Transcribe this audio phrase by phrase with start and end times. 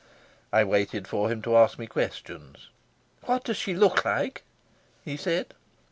[0.51, 2.69] I waited for him to ask me questions.
[3.25, 4.41] "What does she look like?"
[5.05, 5.53] he said.